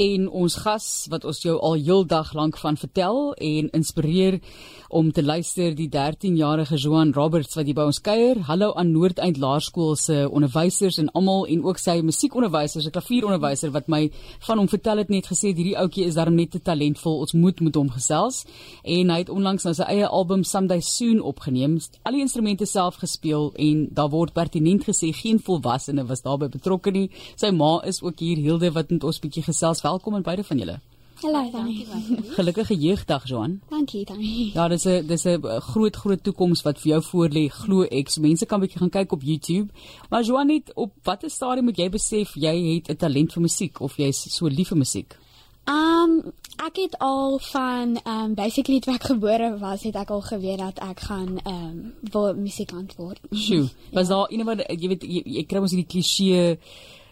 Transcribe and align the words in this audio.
en 0.00 0.26
ons 0.28 0.54
gas 0.58 0.86
wat 1.10 1.24
ons 1.24 1.40
jou 1.44 1.54
al 1.62 1.76
heeldag 1.78 2.32
lank 2.34 2.56
van 2.58 2.76
vertel 2.76 3.34
en 3.34 3.68
inspireer 3.78 4.40
om 4.94 5.12
te 5.12 5.22
luister 5.22 5.74
die 5.74 5.88
13-jarige 5.90 6.76
Johan 6.78 7.12
Roberts 7.14 7.54
wat 7.54 7.66
hier 7.66 7.76
by 7.78 7.86
ons 7.90 8.00
kuier. 8.02 8.40
Hallo 8.48 8.72
aan 8.78 8.92
Noordeind 8.94 9.38
Laerskool 9.42 9.96
se 9.98 10.24
onderwysers 10.30 10.98
en 11.02 11.10
almal 11.18 11.46
en 11.50 11.64
ook 11.66 11.78
sy 11.82 12.00
musiekonderwysers, 12.02 12.86
'n 12.86 12.94
klavieronderwyser 12.94 13.70
wat 13.70 13.88
my 13.88 14.10
van 14.46 14.58
hom 14.58 14.68
vertel 14.68 14.98
het 14.98 15.10
net 15.10 15.26
gesê 15.26 15.54
hierdie 15.54 15.76
ouetjie 15.78 16.04
is 16.04 16.14
darem 16.14 16.34
net 16.34 16.50
te 16.50 16.60
talentvol. 16.62 17.18
Ons 17.18 17.32
moet 17.32 17.60
met 17.60 17.74
hom 17.74 17.90
gesels. 17.90 18.44
En 18.84 19.10
hy 19.10 19.18
het 19.18 19.28
onlangs 19.28 19.64
nou 19.64 19.74
sy 19.74 19.82
eie 19.82 20.06
album 20.06 20.44
Someday 20.44 20.80
Soon 20.80 21.20
opgeneem. 21.20 21.80
Al 22.02 22.12
die 22.12 22.20
instrumente 22.20 22.66
self 22.66 22.96
gespeel 22.96 23.52
en 23.56 23.88
daar 23.90 24.10
word 24.10 24.32
pertinent 24.32 24.84
gesê 24.84 25.12
geen 25.12 25.38
volwassene 25.38 26.06
was 26.06 26.22
daarbey 26.22 26.48
betrokke 26.48 26.90
nie. 26.90 27.10
Sy 27.36 27.50
ma 27.50 27.80
is 27.84 28.02
ook 28.02 28.18
hier 28.18 28.36
Hilde 28.36 28.72
wat 28.72 28.90
met 28.90 29.04
ons 29.04 29.18
bietjie 29.18 29.42
gesels. 29.42 29.83
Welkom 29.84 30.14
aan 30.14 30.22
beide 30.22 30.44
van 30.44 30.58
julle. 30.58 30.80
Hallo, 31.20 31.50
dankie. 31.50 31.86
Gelukkige 32.28 32.74
jeugdag, 32.74 33.28
Johan. 33.28 33.60
Dankie, 33.68 34.04
dankie. 34.04 34.50
Ja, 34.54 34.68
dis 34.68 34.84
'n 34.84 35.06
dis 35.06 35.24
'n 35.24 35.60
groot 35.60 35.96
groot 35.96 36.22
toekoms 36.22 36.62
wat 36.62 36.80
vir 36.80 36.90
jou 36.92 37.02
voorlê, 37.02 37.52
glo 37.52 37.82
ek. 37.82 38.16
Mense 38.16 38.46
kan 38.46 38.60
bietjie 38.60 38.78
gaan 38.78 38.90
kyk 38.90 39.12
op 39.12 39.22
YouTube. 39.22 39.72
Maar 40.10 40.22
Johan, 40.22 40.46
net 40.46 40.74
op 40.74 40.92
watter 41.02 41.30
stadium 41.30 41.64
moet 41.64 41.76
jy 41.76 41.88
besef 41.88 42.34
jy 42.34 42.74
het 42.74 42.88
'n 42.88 42.96
talent 42.96 43.32
vir 43.32 43.42
musiek 43.42 43.80
of 43.80 43.96
jy 43.96 44.06
is 44.06 44.34
so 44.34 44.46
lief 44.46 44.68
vir 44.68 44.78
musiek? 44.78 45.18
Um 45.64 46.32
ek 46.66 46.76
het 46.76 46.98
al 46.98 47.38
van 47.38 48.00
um 48.06 48.34
basically 48.34 48.80
toe 48.80 48.94
ek 48.94 49.02
gebore 49.02 49.58
was, 49.58 49.82
het 49.82 49.94
ek 49.94 50.10
al 50.10 50.22
geweet 50.22 50.58
dat 50.58 50.78
ek 50.78 51.00
gaan 51.00 51.40
um 51.46 51.94
wil 52.12 52.34
musikant 52.34 52.94
word. 52.96 53.20
Sjoe. 53.32 53.68
Was 53.92 54.08
ja. 54.08 54.14
daar 54.14 54.30
iemand 54.30 54.60
jy 54.68 54.88
weet 54.88 55.02
jy, 55.02 55.22
jy 55.24 55.44
kry 55.44 55.60
mos 55.60 55.70
hierdie 55.70 55.92
kliseë 55.92 56.58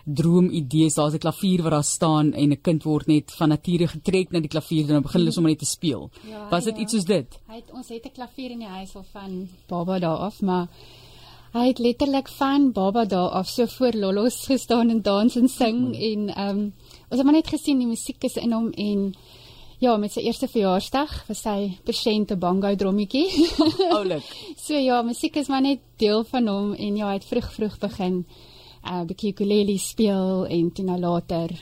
droomidees. 0.05 0.95
Daar's 0.95 1.15
'n 1.15 1.19
klavier 1.19 1.63
wat 1.63 1.73
daar 1.73 1.85
staan 1.85 2.33
en 2.33 2.51
'n 2.51 2.61
kind 2.61 2.83
word 2.83 3.07
net 3.07 3.33
van 3.33 3.49
nature 3.49 3.87
getrek 3.89 4.31
na 4.31 4.41
die 4.41 4.49
klavier 4.49 4.83
en 4.83 4.89
dan 4.89 5.03
begin 5.03 5.21
hulle 5.21 5.33
sommer 5.33 5.51
net 5.51 5.59
te 5.59 5.65
speel. 5.65 6.11
Ja, 6.29 6.49
Was 6.51 6.65
dit 6.65 6.77
ja. 6.77 6.83
iets 6.83 6.93
soos 6.93 7.05
dit? 7.05 7.39
Hy 7.47 7.55
het 7.55 7.71
ons 7.73 7.89
het 7.89 8.05
'n 8.07 8.13
klavier 8.13 8.51
in 8.51 8.59
die 8.59 8.69
huis 8.69 8.97
al 8.97 9.05
van 9.13 9.49
baba 9.69 9.99
daar 9.99 10.17
af, 10.17 10.41
maar 10.41 10.69
hy 11.53 11.67
het 11.67 11.79
letterlik 11.79 12.29
van 12.29 12.73
baba 12.73 13.05
daar 13.05 13.29
af 13.29 13.49
so 13.49 13.67
voor 13.67 13.93
lollos 13.93 14.47
gestaan 14.47 14.91
en 14.91 15.03
dans 15.03 15.37
en 15.37 15.49
sing 15.49 15.79
mm. 15.79 15.95
en 15.95 16.29
ehm 16.29 16.49
um, 16.49 16.75
ons 17.11 17.19
het 17.21 17.25
maar 17.25 17.35
net 17.35 17.49
gesien 17.49 17.79
die 17.79 17.87
musiek 17.87 18.25
is 18.25 18.37
in 18.37 18.53
hom 18.53 18.71
en 18.71 19.15
Ja, 19.83 19.97
met 19.99 20.13
sy 20.15 20.21
eerste 20.23 20.47
verjaarsdag 20.47 21.25
was 21.27 21.41
hy 21.43 21.73
persent 21.83 22.31
'n 22.31 22.39
bongo 22.39 22.71
drommetjie. 22.79 23.27
Oulik. 23.91 24.23
so 24.65 24.79
ja, 24.79 25.03
musiek 25.03 25.37
is 25.37 25.49
maar 25.49 25.61
net 25.61 25.81
deel 25.99 26.23
van 26.25 26.47
hom 26.47 26.73
en 26.75 26.97
ja, 26.97 27.09
hy 27.09 27.15
het 27.19 27.25
vroeg 27.25 27.53
vroeg 27.53 27.79
begin 27.79 28.25
uh, 28.85 29.03
bietjie 29.07 29.33
ukulele 29.33 29.79
speel 29.79 30.47
en 30.47 30.73
toe 30.73 30.85
nou 30.85 30.99
later 30.99 31.55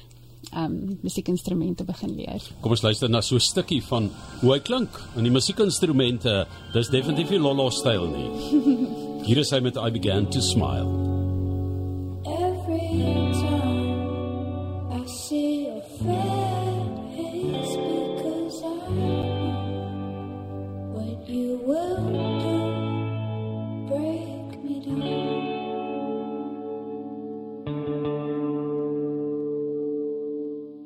um 0.57 0.99
musiekinstrumente 1.03 1.85
begin 1.87 2.17
leer. 2.17 2.43
Kom 2.61 2.75
ons 2.75 2.83
luister 2.83 3.11
na 3.11 3.21
so 3.21 3.37
'n 3.37 3.41
stukkie 3.41 3.83
van 3.83 4.11
hoe 4.41 4.53
hy 4.53 4.59
klink 4.59 4.91
in 5.17 5.25
die 5.25 5.31
musiekinstrumente. 5.33 6.47
Dis 6.73 6.89
definitief 6.89 7.31
nie 7.31 7.39
Lolo 7.39 7.71
styl 7.71 8.09
nie. 8.09 8.31
Hier 9.27 9.39
is 9.39 9.51
hy 9.51 9.61
met 9.61 9.77
I 9.77 9.91
began 9.91 10.27
to 10.31 10.41
smile. 10.41 11.10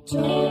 Take 0.07 0.44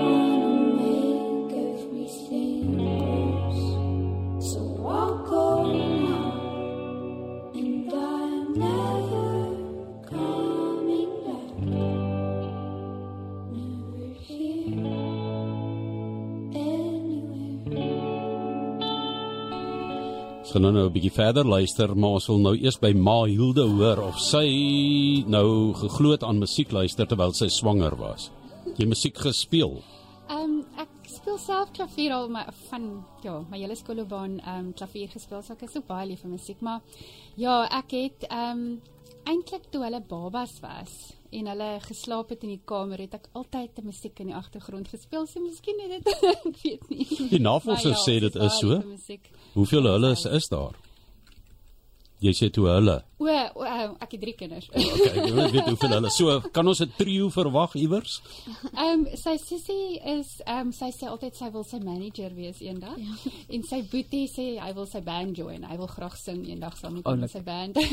gaan 20.54 20.62
nou 20.62 20.72
nou 20.74 20.86
'n 20.86 20.94
bietjie 20.94 21.12
verder 21.12 21.46
luister, 21.46 21.96
maar 21.98 22.20
ons 22.20 22.28
wil 22.28 22.40
nou 22.40 22.54
eers 22.56 22.78
by 22.80 22.94
Ma 22.94 23.24
Hilde 23.26 23.64
hoor 23.66 24.00
of 24.04 24.20
sy 24.20 25.24
nou 25.26 25.74
geglo 25.74 26.12
het 26.12 26.24
aan 26.24 26.38
musiek 26.38 26.72
luister 26.72 27.08
terwyl 27.08 27.34
sy 27.34 27.48
swanger 27.48 27.96
was 27.96 28.30
jy 28.78 28.86
musiek 28.86 29.18
gespeel? 29.18 29.82
Ehm 30.30 30.44
um, 30.44 30.66
ek 30.78 31.10
speel 31.10 31.38
self 31.38 31.72
klavier 31.72 32.14
al 32.14 32.30
my 32.30 32.46
van 32.70 33.04
ja, 33.24 33.40
my 33.50 33.58
hele 33.58 33.76
skoolloopbaan 33.76 34.40
ehm 34.40 34.60
um, 34.60 34.74
klavier 34.74 35.10
gespeel, 35.10 35.42
so 35.42 35.54
ek 35.54 35.64
is 35.64 35.74
so 35.74 35.82
baie 35.82 36.08
lief 36.08 36.22
vir 36.22 36.30
musiek, 36.30 36.62
maar 36.62 36.82
ja, 37.36 37.64
ek 37.72 37.92
het 37.92 38.30
ehm 38.30 38.52
um, 38.52 38.82
eintlik 39.26 39.72
toe 39.72 39.84
hulle 39.84 40.02
babas 40.02 40.60
was 40.62 41.14
en 41.40 41.50
hulle 41.52 41.70
geslaap 41.88 42.30
het 42.34 42.46
in 42.46 42.54
die 42.56 42.62
kamer, 42.70 43.02
het 43.04 43.18
ek 43.18 43.28
altyd 43.40 43.76
die 43.80 43.86
musiek 43.88 44.20
in 44.24 44.32
die 44.32 44.38
agtergrond 44.38 44.88
gespeel, 44.94 45.28
so 45.28 45.44
miskien 45.44 45.82
het 45.84 46.08
dit 46.08 46.26
ek 46.34 46.64
weet 46.64 46.90
nie. 46.94 47.08
Die 47.36 47.44
navorsers 47.44 48.00
ja, 48.00 48.06
sê 48.08 48.20
dit 48.24 48.42
is 48.48 48.58
so. 48.62 48.82
Hoeveel 49.54 49.94
hulle 49.96 50.16
is, 50.18 50.26
is 50.42 50.50
daar? 50.54 50.80
Jy 52.24 52.32
sê 52.38 52.48
toe 52.56 52.70
hulle. 52.72 52.96
O, 53.20 53.28
o 53.28 53.64
ek 54.00 54.14
het 54.16 54.22
drie 54.22 54.34
kinders. 54.40 54.70
Okay, 54.74 55.26
ek 55.28 55.52
weet 55.52 55.68
hoeveel 55.68 55.96
hulle. 55.98 56.12
So, 56.14 56.38
kan 56.56 56.68
ons 56.72 56.80
'n 56.86 56.94
trio 56.96 57.28
verwag 57.34 57.76
iewers? 57.76 58.22
Ehm 58.72 59.04
um, 59.04 59.06
sy 59.20 59.36
sussie 59.44 60.00
is 60.00 60.40
ehm 60.46 60.70
um, 60.70 60.72
sy 60.72 60.92
sê 60.96 61.10
altyd 61.12 61.36
sy 61.36 61.50
wil 61.52 61.66
sy 61.68 61.82
manager 61.84 62.32
wees 62.38 62.62
eendag. 62.64 62.96
Ja. 62.96 63.34
En 63.58 63.68
sy 63.68 63.82
boetie 63.92 64.30
sê 64.32 64.46
hy 64.56 64.72
wil 64.78 64.88
sy 64.88 65.02
band 65.04 65.36
join. 65.38 65.68
Hy 65.68 65.78
wil 65.82 65.92
graag 65.92 66.16
sing 66.18 66.46
eendag 66.48 66.78
saam 66.80 67.02
met 67.02 67.12
oh, 67.12 67.28
sy 67.28 67.44
band. 67.44 67.76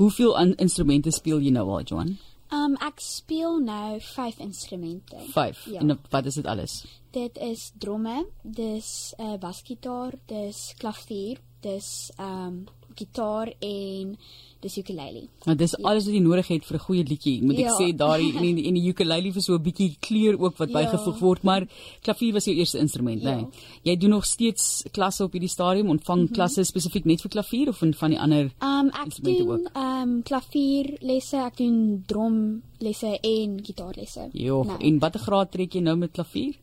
hoeveel 0.00 0.36
instrumente 0.56 1.12
speel 1.12 1.42
jy 1.44 1.52
nou 1.52 1.66
al, 1.68 1.84
Joan? 1.84 2.16
Um, 2.50 2.74
ek 2.82 2.98
speel 3.04 3.60
nou 3.62 4.00
5 4.02 4.40
instrumente. 4.42 5.20
5. 5.34 5.66
Ja. 5.70 5.84
En 5.84 6.00
wat 6.10 6.26
is 6.26 6.40
dit 6.40 6.46
alles? 6.50 6.80
Dit 7.14 7.38
is 7.38 7.70
dromme, 7.78 8.24
dis 8.42 9.14
'n 9.18 9.22
uh, 9.22 9.38
basgitaar, 9.38 10.14
dis 10.26 10.74
klavier, 10.78 11.38
dis 11.60 12.10
ehm 12.16 12.46
um, 12.46 12.66
gitaar 13.00 13.52
en 13.58 14.16
dis 14.60 14.76
ukulele. 14.76 15.22
Nou 15.48 15.56
dis 15.56 15.72
ja. 15.72 15.80
alles 15.88 16.06
wat 16.06 16.14
jy 16.14 16.20
nodig 16.22 16.48
het 16.52 16.66
vir 16.68 16.76
'n 16.76 16.84
goeie 16.84 17.04
liedjie. 17.04 17.42
Moet 17.42 17.58
ek 17.58 17.70
ja. 17.70 17.76
sê 17.78 17.86
daai 17.96 18.24
en 18.36 18.42
die, 18.42 18.66
en 18.68 18.76
die 18.76 18.88
ukulele 18.92 19.32
vir 19.32 19.42
so 19.42 19.54
'n 19.54 19.62
bietjie 19.62 19.96
kleur 20.00 20.38
ook 20.38 20.58
wat 20.58 20.68
ja. 20.68 20.74
bygevoeg 20.78 21.18
word, 21.18 21.42
maar 21.42 21.66
klavier 22.02 22.32
was 22.32 22.44
jou 22.44 22.56
eerste 22.56 22.78
instrument, 22.78 23.22
ja. 23.22 23.36
né? 23.36 23.48
Jy 23.82 23.96
doen 23.96 24.10
nog 24.10 24.24
steeds 24.24 24.84
klasse 24.92 25.24
op 25.24 25.32
hierdie 25.32 25.48
stadium, 25.48 25.88
ontvang 25.88 26.20
mm 26.20 26.26
-hmm. 26.26 26.34
klasse 26.34 26.64
spesifiek 26.64 27.04
net 27.04 27.20
vir 27.20 27.30
klavier 27.30 27.68
of 27.68 27.78
van 27.78 27.94
van 27.94 28.10
die 28.10 28.20
ander 28.20 28.52
um, 28.60 28.90
instrumente 29.04 29.42
ook? 29.42 29.58
Ehm 29.58 29.66
ek 29.66 29.74
doen 29.74 29.82
ehm 29.82 30.22
klavier 30.22 30.96
lesse, 31.00 31.36
ek 31.36 31.56
doen 31.56 32.04
drum 32.06 32.62
lesse 32.78 33.18
en 33.20 33.60
gitaarlesse. 33.64 34.28
Jo, 34.32 34.62
nou. 34.62 34.78
en 34.78 34.98
watter 34.98 35.20
graad 35.20 35.50
trek 35.50 35.72
jy 35.72 35.80
nou 35.80 35.96
met 35.96 36.12
klavier? 36.12 36.54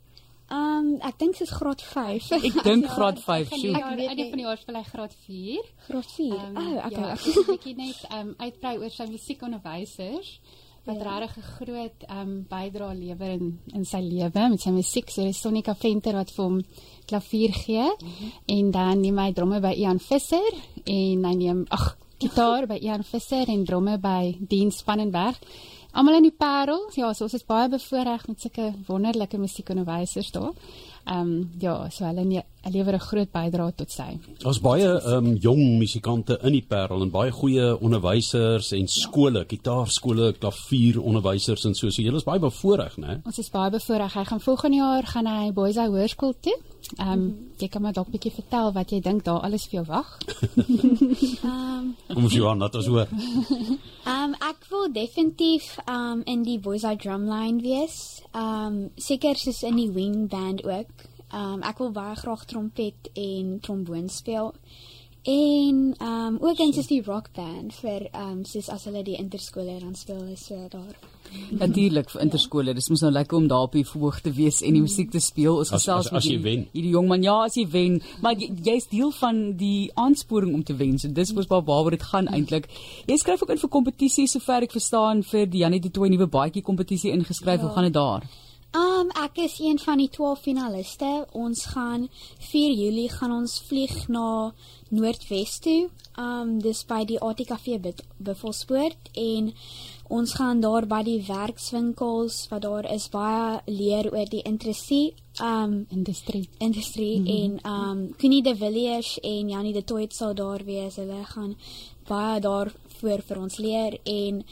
Ehm 0.87 0.93
um, 0.93 1.07
ek 1.07 1.17
dink 1.19 1.35
dit 1.35 1.41
is 1.43 1.51
graad 1.51 1.81
5. 1.81 2.29
Ek 2.37 2.61
dink 2.69 2.87
graad 2.87 3.19
5. 3.23 3.49
Sjoe. 3.51 3.73
Ek 3.75 3.89
weet 3.99 4.15
nie 4.15 4.29
van 4.29 4.39
die 4.39 4.45
jaar 4.45 4.61
speel 4.61 4.79
hy 4.79 4.85
graad 4.87 5.17
4. 5.25 5.67
Graad 5.87 6.13
4. 6.13 6.37
Um, 6.37 6.61
oh, 6.61 6.77
okay. 6.85 7.01
Ja, 7.01 7.11
ek 7.11 7.25
het 7.25 7.35
'n 7.41 7.49
bietjie 7.51 7.75
net 7.75 7.99
ehm 8.07 8.21
um, 8.21 8.31
uitbrei 8.39 8.73
oor 8.77 8.93
sy 8.93 9.09
musiekonderwysers 9.11 10.31
wat 10.87 11.01
ja. 11.01 11.03
regtig 11.19 11.37
'n 11.37 11.47
groot 11.57 12.07
ehm 12.07 12.19
um, 12.21 12.33
bydrae 12.47 12.95
lewer 12.95 13.31
in 13.35 13.59
in 13.73 13.85
sy 13.85 14.01
lewe 14.01 14.49
met 14.49 14.61
sy 14.61 14.71
musiek. 14.71 15.09
So 15.11 15.23
dis 15.23 15.41
Sonika 15.41 15.75
Venter 15.75 16.15
wat 16.15 16.31
vir 16.31 16.43
hom 16.45 16.63
klavier 17.05 17.53
gee 17.53 17.87
mm 17.87 18.07
-hmm. 18.07 18.31
en 18.45 18.71
dan 18.71 19.01
neem 19.01 19.17
hy 19.17 19.31
drome 19.33 19.59
by 19.59 19.73
Ian 19.75 19.99
Visser 19.99 20.53
en 20.85 21.25
hy 21.25 21.35
neem 21.35 21.65
ag 21.69 21.97
gitaar 22.17 22.65
by 22.67 22.79
Ian 22.81 23.03
Visser 23.03 23.45
en 23.47 23.65
drome 23.65 23.97
by 23.97 24.37
Dean 24.39 24.71
Spannenberg. 24.71 25.37
Almal 25.97 26.19
in 26.19 26.27
die 26.27 26.35
Parel, 26.37 26.83
ja, 26.93 27.07
so 27.17 27.25
ons 27.25 27.33
is 27.33 27.45
baie 27.47 27.65
bevoorreg 27.73 28.27
met 28.29 28.43
sulke 28.43 28.67
wonderlike 28.85 29.39
musiekonderwysers 29.41 30.29
daar. 30.35 30.51
Ehm 31.07 31.31
um, 31.31 31.49
ja, 31.57 31.89
so 31.89 32.05
hulle 32.05 32.43
lewer 32.69 32.93
'n 32.93 32.99
groot 32.99 33.31
bydrae 33.31 33.73
tot 33.75 33.91
sy. 33.91 34.19
Ons 34.45 34.59
baie 34.61 34.85
ehm 34.85 35.25
um, 35.25 35.35
jong 35.41 35.79
musikante 35.79 36.37
in 36.43 36.53
die 36.53 36.61
Parel 36.61 37.01
en 37.01 37.09
baie 37.09 37.31
goeie 37.31 37.79
onderwysers 37.79 38.71
en 38.77 38.87
skole, 38.87 39.45
gitaarskole, 39.47 40.33
klavieronderwysers 40.33 41.65
en 41.65 41.73
so. 41.73 41.89
So 41.89 42.01
julle 42.01 42.17
is 42.17 42.29
baie 42.29 42.39
bevoorreg, 42.39 42.97
né? 42.97 43.21
Ons 43.25 43.39
is 43.39 43.49
baie 43.49 43.71
bevoorreg. 43.71 44.13
Hy 44.13 44.23
gaan 44.23 44.41
volgende 44.41 44.77
jaar 44.77 45.03
gaan 45.03 45.25
hy 45.25 45.51
Boys 45.51 45.75
High 45.75 45.89
Hoërskool 45.89 46.33
toe. 46.41 46.57
Ehm 46.95 47.11
um, 47.11 47.49
jy 47.57 47.67
kan 47.67 47.81
maar 47.81 47.93
dalk 47.93 48.07
'n 48.07 48.11
bietjie 48.11 48.31
vertel 48.31 48.71
wat 48.71 48.91
jy 48.91 48.99
dink 49.01 49.23
daar 49.23 49.39
alles 49.39 49.67
vir 49.67 49.83
jou 49.83 49.85
wag. 49.85 50.17
Ehm 51.43 51.95
Kom 52.07 52.23
ons 52.23 52.33
Johan, 52.33 52.57
laat 52.57 52.75
ons 52.75 52.87
hoor. 52.87 53.07
Ehm 54.11 54.23
um, 54.23 54.33
ek 54.33 54.65
wil 54.69 54.91
definitief 54.91 55.77
ehm 55.85 56.11
um, 56.11 56.21
in 56.25 56.43
die 56.43 56.59
Boys 56.59 56.81
High 56.81 57.01
drumline 57.03 57.61
wees. 57.61 58.21
Ehm 58.31 58.65
um, 58.65 58.89
seker 58.95 59.35
soos 59.35 59.63
in 59.63 59.75
die 59.75 59.91
wing 59.91 60.29
band 60.29 60.63
ook. 60.63 60.93
Ehm 61.31 61.53
um, 61.53 61.61
ek 61.61 61.77
wil 61.77 61.91
baie 61.91 62.15
graag 62.15 62.45
trompet 62.45 63.11
en 63.13 63.59
tromboon 63.61 64.09
speel. 64.09 64.53
En 65.23 65.95
ehm 65.97 66.25
um, 66.25 66.37
ook 66.39 66.59
eens 66.59 66.77
is 66.77 66.87
die 66.87 67.03
rock 67.03 67.29
band 67.33 67.73
vir 67.73 68.07
ehm 68.11 68.31
um, 68.31 68.45
soos 68.45 68.69
as 68.69 68.83
hulle 68.83 69.03
die 69.03 69.17
interskole 69.17 69.79
dan 69.79 69.95
speel 69.95 70.23
is 70.23 70.45
so 70.45 70.67
daar. 70.69 70.95
Natuurlik 71.51 72.09
vir 72.09 72.21
interskole. 72.21 72.73
Dis 72.73 72.89
mos 72.89 73.01
nou 73.01 73.11
lekker 73.11 73.37
om 73.37 73.47
daar 73.47 73.61
op 73.67 73.71
die 73.77 73.85
verhoog 73.85 74.19
te 74.21 74.31
wees 74.31 74.61
en 74.61 74.73
die 74.73 74.81
musiek 74.81 75.11
te 75.11 75.19
speel. 75.19 75.57
Ons 75.57 75.71
As- 75.71 75.81
gesels 75.83 76.05
as- 76.05 76.11
as 76.11 76.11
met 76.11 76.23
jy 76.23 76.29
die- 76.37 76.43
wen. 76.43 76.67
Hierdie 76.73 76.91
jong 76.91 77.07
man, 77.07 77.23
ja, 77.23 77.43
as 77.45 77.55
jy 77.55 77.65
wen, 77.71 78.01
maar 78.21 78.33
jy- 78.35 78.51
jy's 78.63 78.87
deel 78.89 79.11
van 79.11 79.53
die 79.57 79.91
aansporing 79.95 80.53
om 80.53 80.63
te 80.63 80.75
wen. 80.75 80.97
So 80.99 81.07
dis 81.09 81.33
mos 81.33 81.47
waar 81.47 81.63
waaroor 81.63 81.91
dit 81.91 82.03
gaan 82.03 82.27
eintlik. 82.27 82.67
Jy 83.07 83.15
skryf 83.17 83.41
ook 83.43 83.49
in 83.49 83.57
vir 83.57 83.69
kompetisies 83.69 84.31
sover 84.31 84.61
ek 84.63 84.71
verstaan 84.71 85.23
vir 85.23 85.45
die 85.45 85.59
Janie 85.59 85.79
de 85.79 85.89
Tooi 85.91 86.09
nuwe 86.09 86.27
baadjie 86.27 86.61
kompetisie 86.63 87.11
ingeskryf. 87.11 87.61
Hoe 87.61 87.69
gaan 87.69 87.83
dit 87.83 87.93
daar? 87.93 88.23
Um 88.75 89.09
ek 89.15 89.37
is 89.37 89.59
een 89.59 89.79
van 89.79 89.97
die 89.97 90.09
12 90.09 90.39
finaliste. 90.39 91.27
Ons 91.31 91.65
gaan 91.65 92.09
4 92.39 92.73
Julie 92.75 93.09
gaan 93.09 93.31
ons 93.31 93.61
vlieg 93.67 94.07
na 94.07 94.53
Noordwes 94.89 95.59
toe. 95.59 95.89
Um 96.19 96.57
dis 96.59 96.83
by 96.89 97.03
die 97.07 97.19
ATKV 97.21 97.93
Buffelspoort 98.17 99.11
en 99.13 99.53
ons 100.09 100.33
gaan 100.33 100.59
daar 100.59 100.87
by 100.87 100.99
die 101.03 101.21
werkswinkels 101.27 102.47
wat 102.51 102.65
daar 102.65 102.87
is 102.91 103.07
baie 103.13 103.61
leer 103.65 104.11
oor 104.11 104.27
die 104.29 104.43
industrie. 104.43 105.13
Um 105.41 105.85
Industrie. 105.89 106.49
industrie 106.57 107.19
mm 107.19 107.25
-hmm. 107.25 107.35
en 107.37 107.71
um 107.71 108.15
Connie 108.19 108.43
de 108.43 108.55
Villiers 108.55 109.19
en 109.19 109.49
Janie 109.49 109.73
de 109.73 109.83
Toit 109.83 110.13
sal 110.13 110.33
daar 110.35 110.63
wees. 110.65 110.95
Hulle 110.95 111.23
gaan 111.25 111.55
baie 112.07 112.39
daarvoor 112.39 113.21
vir 113.21 113.37
ons 113.39 113.57
leer 113.57 113.99
en 114.03 114.45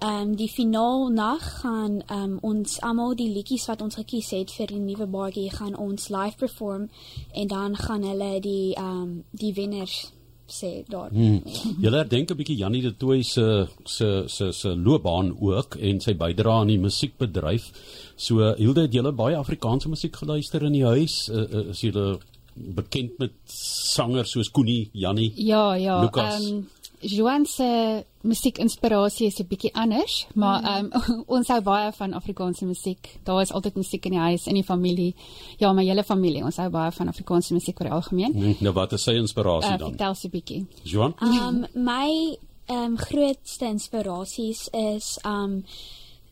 um 0.00 0.36
die 0.36 0.48
finaalnag 0.48 1.60
gaan 1.60 2.02
um 2.12 2.38
ons 2.40 2.78
almal 2.80 3.14
die 3.14 3.28
liedjies 3.28 3.66
wat 3.68 3.82
ons 3.84 3.98
gekies 4.00 4.30
het 4.32 4.52
vir 4.56 4.72
die 4.72 4.80
nuwe 4.80 5.06
baadjie 5.06 5.50
gaan 5.52 5.76
ons 5.76 6.08
live 6.08 6.36
perform 6.40 6.88
en 7.34 7.48
dan 7.48 7.76
gaan 7.76 8.06
hulle 8.08 8.40
die 8.40 8.72
um 8.80 9.20
die 9.30 9.52
wenners 9.54 10.12
sê 10.50 10.82
daar. 10.88 11.10
Hmm. 11.10 11.42
Julle 11.78 11.96
herdenk 11.96 12.30
'n 12.30 12.36
bietjie 12.36 12.56
Jannie 12.56 12.82
de 12.82 12.96
Tooi 12.96 13.22
se 13.22 13.68
se 13.84 14.24
se 14.26 14.52
se 14.52 14.76
loopbaan 14.76 15.36
ook 15.40 15.76
en 15.76 16.00
sy 16.00 16.14
bydrae 16.14 16.60
aan 16.60 16.66
die 16.66 16.78
musiekbedryf. 16.78 17.70
So 18.16 18.54
Hilde 18.56 18.80
het 18.80 18.92
julle 18.92 19.12
baie 19.12 19.36
Afrikaanse 19.36 19.88
musiek 19.88 20.16
geluister 20.16 20.62
in 20.62 20.72
die 20.72 20.84
huis. 20.84 21.28
Uh, 21.28 21.36
uh, 21.36 21.68
is 21.68 21.80
julle 21.80 22.18
bekend 22.54 23.18
met 23.18 23.32
sangers 23.46 24.30
soos 24.30 24.50
Koenie, 24.50 24.90
Jannie? 24.92 25.32
Ja, 25.36 25.74
ja. 25.74 26.00
Lucas. 26.00 26.50
Ehm 26.50 26.79
Joan 27.00 27.46
se 27.46 28.04
musiekinspirasie 28.22 29.26
is 29.26 29.38
'n 29.40 29.46
bietjie 29.48 29.70
anders, 29.74 30.26
maar 30.34 30.62
ehm 30.62 30.88
um, 30.92 31.24
ons 31.36 31.48
hou 31.48 31.60
baie 31.62 31.92
van 31.92 32.12
Afrikaanse 32.12 32.66
musiek. 32.66 33.18
Daar 33.24 33.40
is 33.40 33.52
altyd 33.52 33.74
musiek 33.74 34.04
in 34.04 34.10
die 34.10 34.20
huis, 34.20 34.46
in 34.46 34.54
die 34.54 34.64
familie. 34.64 35.14
Ja, 35.58 35.72
my 35.72 35.84
hele 35.84 36.04
familie, 36.04 36.44
ons 36.44 36.56
hou 36.56 36.68
baie 36.70 36.92
van 36.92 37.08
Afrikaanse 37.08 37.52
musiek 37.54 37.80
oor 37.80 37.86
die 37.88 37.94
algemeen. 37.94 38.32
Hmm. 38.32 38.56
Nou 38.60 38.72
wat 38.74 38.92
is 38.92 39.02
sy 39.02 39.12
inspirasie 39.16 39.72
Uh, 39.72 39.78
dan? 39.78 39.88
vertel 39.88 40.14
so 40.14 40.28
'n 40.28 40.30
bietjie. 40.30 40.66
Joan? 40.84 41.14
Um 41.20 41.66
my 41.74 42.36
um 42.68 42.96
grootste 42.96 43.64
inspirasies 43.66 44.68
is 44.72 45.18
um 45.24 45.64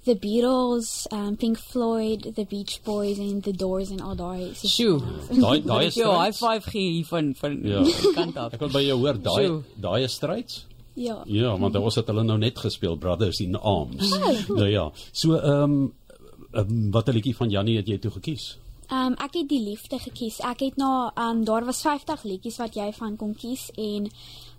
the 0.04 0.14
Beatles, 0.14 1.06
um 1.12 1.36
Pink 1.36 1.58
Floyd, 1.58 2.32
the 2.36 2.44
Beach 2.44 2.80
Boys 2.84 3.18
and 3.18 3.42
the 3.42 3.52
Doors 3.52 3.90
and 3.90 4.00
all 4.00 4.14
daai. 4.16 4.52
Sjoe. 4.54 5.00
Daai 5.30 5.62
daai 5.64 5.86
is 5.90 5.94
Ja, 5.96 6.12
high 6.24 6.32
five 6.32 6.64
gee 6.64 6.90
hier 6.92 7.04
van 7.04 7.34
van 7.34 7.60
Ja. 7.62 7.82
kant 8.14 8.36
af. 8.36 8.52
Ek 8.52 8.60
wil 8.60 8.68
by 8.72 8.82
jou 8.86 8.98
hoor 8.98 9.18
daai 9.18 9.62
daai 9.80 10.04
is 10.04 10.14
stryds. 10.14 10.64
Ja. 10.94 11.22
Ja, 11.26 11.56
want 11.58 11.76
ons 11.76 11.94
het 11.94 12.06
hulle 12.10 12.24
nou 12.24 12.38
net 12.38 12.58
gespeel 12.58 12.96
Brothers 12.96 13.40
in 13.40 13.54
Arms. 13.56 14.10
nou 14.48 14.66
ja. 14.68 14.90
So 15.12 15.36
ehm 15.36 15.62
um, 15.62 15.92
um, 16.52 16.90
wat 16.90 17.08
'n 17.08 17.12
liedjie 17.12 17.36
van 17.36 17.50
Jannie 17.50 17.76
het 17.76 17.86
jy 17.86 17.98
toe 17.98 18.10
gekies? 18.10 18.56
Um 18.90 19.12
ek 19.20 19.34
het 19.34 19.48
die 19.48 19.60
liefde 19.60 19.98
gekies. 19.98 20.40
Ek 20.40 20.60
het 20.60 20.76
na 20.76 21.12
um 21.16 21.44
daar 21.44 21.64
was 21.64 21.82
50 21.82 22.24
liedjies 22.24 22.56
wat 22.56 22.74
jy 22.74 22.92
van 22.92 23.16
kon 23.16 23.34
kies 23.34 23.70
en 23.76 24.08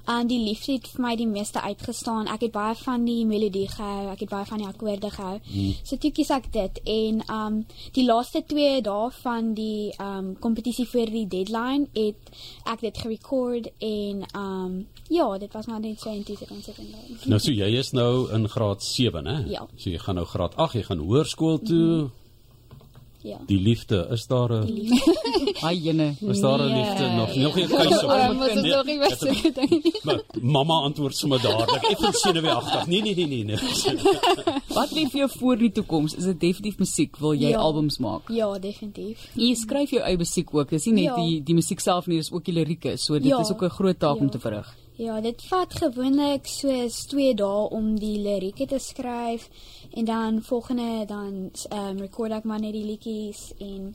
um 0.10 0.28
die 0.28 0.40
liefde 0.42 0.74
het 0.78 0.88
vir 0.90 1.04
my 1.04 1.14
die 1.20 1.28
meeste 1.30 1.62
uitgestaan. 1.62 2.28
Ek 2.34 2.48
het 2.48 2.54
baie 2.56 2.76
van 2.82 3.06
die 3.06 3.26
melodie 3.30 3.68
gehou, 3.70 4.10
ek 4.14 4.24
het 4.26 4.32
baie 4.32 4.48
van 4.50 4.64
die 4.64 4.68
akkoorde 4.68 5.12
gehou. 5.14 5.38
Mm. 5.46 5.74
So 5.84 5.98
toe 6.02 6.12
kies 6.16 6.32
ek 6.34 6.50
dit 6.54 6.80
en 6.96 7.22
um 7.30 7.60
die 7.96 8.06
laaste 8.08 8.42
2 8.50 8.82
dae 8.86 9.10
van 9.22 9.54
die 9.58 9.92
um 10.02 10.34
kompetisie 10.42 10.88
vir 10.90 11.12
die 11.14 11.26
deadline 11.30 11.90
het 11.94 12.34
ek 12.70 12.88
dit 12.88 13.04
gerecord 13.06 13.70
en 13.78 14.26
um 14.34 14.80
ja, 15.10 15.26
dit 15.42 15.54
was 15.54 15.66
maar 15.66 15.82
net 15.82 16.02
so 16.02 16.14
intussen 16.14 16.50
ons 16.54 16.66
het 16.70 16.78
in 16.78 16.92
daai. 16.94 17.30
Nou 17.30 17.40
so 17.42 17.54
jy 17.54 17.70
is 17.80 17.94
nou 17.98 18.30
in 18.34 18.50
graad 18.50 18.84
7, 18.86 19.26
hè? 19.26 19.38
Ja. 19.50 19.66
So 19.76 19.90
jy 19.90 20.02
gaan 20.02 20.20
nou 20.22 20.26
graad 20.30 20.58
8, 20.58 20.80
jy 20.80 20.84
gaan 20.90 21.06
hoërskool 21.06 21.62
toe. 21.66 22.10
Ja. 23.22 23.38
Die 23.46 23.60
liefde, 23.60 24.08
is 24.12 24.28
daar 24.28 24.50
'n 24.54 24.90
Ai 25.68 25.76
jene. 25.78 26.16
is 26.22 26.40
daar 26.40 26.60
'n 26.60 26.72
Nee. 26.72 26.84
liefde 26.86 27.08
nog 27.16 27.36
nog 27.36 27.56
nie 27.56 27.68
keuse 27.68 28.06
Oom, 28.08 28.36
moet 28.36 28.52
ons 28.52 28.62
Nee, 28.62 28.72
nog 28.72 28.86
nie 28.86 28.98
was 28.98 29.18
so 29.20 29.28
gedink. 29.34 30.04
maar 30.04 30.22
Mamma 30.42 30.74
antwoord 30.74 31.16
sommer 31.16 31.42
dadelik. 31.42 31.84
Effens 31.84 32.22
senuweeagtig. 32.22 32.88
Nee 32.88 33.02
nee 33.02 33.16
nee 33.16 33.28
nee 33.28 33.44
nee. 33.44 33.58
Wat 34.78 34.92
lê 34.92 35.04
vir 35.10 35.20
jou 35.20 35.30
voor 35.40 35.58
die 35.58 35.72
toekoms? 35.72 36.16
Is 36.16 36.24
dit 36.24 36.40
definitief 36.40 36.78
musiek? 36.80 37.18
Wil 37.18 37.34
jy 37.34 37.50
Ja. 37.50 37.58
albums 37.58 37.98
maak? 37.98 38.30
Ja, 38.30 38.60
definitief. 38.60 39.30
Jy 39.36 39.54
skryf 39.56 39.90
jou 39.90 40.02
eie 40.04 40.18
musiek 40.18 40.54
ook. 40.54 40.70
Dis 40.70 40.86
nie 40.86 40.94
net 40.94 41.04
Ja. 41.04 41.16
die 41.16 41.44
die 41.44 41.56
musiek 41.56 41.80
self 41.80 42.08
nie, 42.08 42.18
dis 42.18 42.32
ook 42.32 42.46
die 42.46 42.54
lirieke. 42.54 42.98
So 42.98 43.14
dit 43.14 43.24
Ja. 43.28 43.40
is 43.40 43.52
ook 43.52 43.62
'n 43.64 43.70
groot 43.70 44.00
taak 44.00 44.18
om 44.18 44.24
Ja. 44.26 44.30
te 44.30 44.40
verrig. 44.40 44.76
Ja, 45.00 45.22
dit 45.22 45.44
vat 45.48 45.74
gewoonlik 45.80 46.48
soos 46.52 46.96
2 47.08 47.32
dae 47.40 47.68
om 47.72 47.94
die 48.02 48.18
lirieke 48.20 48.66
te 48.68 48.80
skryf 48.84 49.46
en 49.96 50.06
dan 50.06 50.42
volgende 50.44 51.06
dan 51.08 51.38
ehm 51.70 51.86
um, 51.86 52.02
record 52.04 52.36
ek 52.36 52.44
maar 52.44 52.60
net 52.60 52.76
die 52.76 52.84
liedjies 52.84 53.46
en 53.64 53.94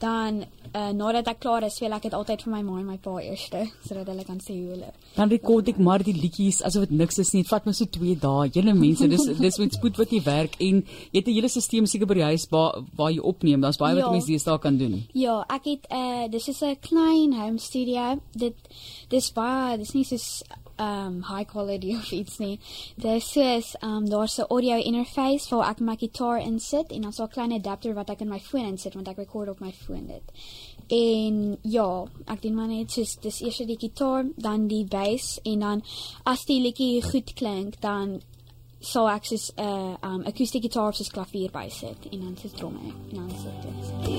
dan 0.00 0.44
uh, 0.74 0.90
nadat 0.92 1.26
ek 1.28 1.40
klaar 1.40 1.62
is, 1.66 1.74
speel 1.76 1.92
ek 1.92 2.02
dit 2.02 2.14
altyd 2.14 2.42
vir 2.42 2.52
my 2.52 2.62
ma 2.62 2.78
en 2.78 2.86
my 2.86 2.96
pa 2.96 3.16
eers 3.20 3.48
sodat 3.86 4.06
hulle 4.06 4.24
kan 4.24 4.38
sê 4.38 4.52
hoe 4.54 4.70
hulle. 4.74 4.92
Dan 5.16 5.30
rekord 5.30 5.68
ek 5.68 5.78
maar 5.78 6.02
die 6.02 6.12
liedjies 6.14 6.62
asof 6.62 6.86
dit 6.88 6.90
niks 6.98 7.18
is 7.18 7.32
nie. 7.34 7.42
Dit 7.42 7.50
vat 7.50 7.66
my 7.66 7.72
so 7.72 7.84
2 7.84 8.14
dae. 8.20 8.50
Julle 8.54 8.74
mense, 8.74 9.08
dis 9.08 9.24
dis 9.46 9.58
met 9.58 9.72
spoed 9.72 9.96
wat 9.98 10.10
jy 10.12 10.22
werk 10.24 10.56
en 10.60 10.82
jy 11.12 11.18
het 11.18 11.26
'n 11.28 11.34
hele 11.34 11.48
stelsel 11.48 11.86
seker 11.86 12.06
by 12.06 12.14
die 12.14 12.28
huis 12.30 12.46
waar 12.50 12.82
waar 12.96 13.10
jy 13.10 13.20
opneem. 13.20 13.60
Daar's 13.60 13.78
baie 13.78 13.94
wat 13.94 14.04
Ja. 14.04 14.10
mense 14.10 14.26
deesdae 14.26 14.58
kan 14.58 14.78
doen. 14.78 15.06
Ja, 15.14 15.44
ek 15.48 15.64
het 15.64 15.86
uh 15.90 16.28
dis 16.30 16.48
is 16.48 16.62
'n 16.62 16.76
klein 16.80 17.32
home 17.32 17.58
studio. 17.58 18.20
Dit 18.34 18.54
dis 19.08 19.32
baie 19.32 19.78
dis 19.78 19.94
nie 19.94 20.04
soos 20.04 20.42
um 20.78 21.22
high 21.22 21.44
quality 21.44 21.94
of 21.98 22.10
iets 22.12 22.38
nie. 22.38 22.58
Dis 22.96 23.36
is 23.36 23.76
um 23.82 24.08
daar's 24.08 24.38
'n 24.38 24.48
audio 24.48 24.76
interface 24.76 25.48
waar 25.50 25.70
ek 25.70 25.80
my 25.80 25.96
gitaar 25.96 26.40
insit 26.40 26.92
en 26.92 27.02
dan 27.02 27.12
so 27.12 27.24
'n 27.24 27.28
klein 27.28 27.52
adapter 27.52 27.94
wat 27.94 28.10
ek 28.10 28.20
in 28.20 28.28
my 28.28 28.40
foon 28.40 28.64
insit 28.64 28.94
want 28.94 29.08
ek 29.08 29.16
record 29.16 29.48
op 29.48 29.60
my 29.60 29.72
foon 29.72 30.06
dit. 30.06 30.26
En 30.88 31.58
ja, 31.62 32.04
ek 32.26 32.42
doen 32.42 32.54
maar 32.54 32.68
net 32.68 32.90
soos 32.90 33.16
dis 33.20 33.40
eers 33.40 33.56
die 33.56 33.78
gitaar, 33.78 34.24
dan 34.36 34.66
die 34.66 34.84
bass 34.84 35.40
en 35.42 35.60
dan 35.60 35.82
as 36.24 36.44
die 36.44 36.60
liedjie 36.60 37.02
goed 37.02 37.34
klink, 37.34 37.80
dan 37.80 38.20
sal 38.80 39.08
ek 39.10 39.24
soos 39.24 39.50
'n 39.56 39.62
uh, 39.62 39.96
um 40.02 40.22
akoestiese 40.22 40.62
gitaar 40.62 40.88
of 40.88 40.96
soos 40.96 41.10
klavier 41.10 41.50
bysit 41.50 42.08
en 42.12 42.20
dan 42.20 42.36
sit 42.36 42.56
tromme 42.56 42.78
en 43.10 43.16
dan 43.16 43.30
sit 43.30 43.62
dit. 43.62 44.17